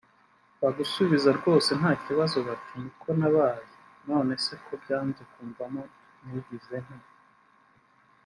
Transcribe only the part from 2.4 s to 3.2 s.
bati “niko